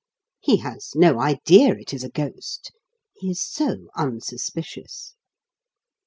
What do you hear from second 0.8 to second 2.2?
no idea it is a